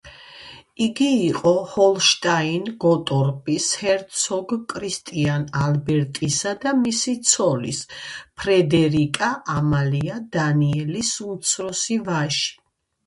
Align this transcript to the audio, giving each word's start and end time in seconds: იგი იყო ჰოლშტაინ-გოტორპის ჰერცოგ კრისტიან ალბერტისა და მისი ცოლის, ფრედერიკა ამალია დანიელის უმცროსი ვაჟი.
იგი 0.83 1.07
იყო 1.23 1.51
ჰოლშტაინ-გოტორპის 1.73 3.67
ჰერცოგ 3.81 4.55
კრისტიან 4.73 5.45
ალბერტისა 5.65 6.53
და 6.65 6.73
მისი 6.79 7.13
ცოლის, 7.33 7.81
ფრედერიკა 8.41 9.29
ამალია 9.57 10.15
დანიელის 10.39 11.13
უმცროსი 11.29 11.99
ვაჟი. 12.09 12.49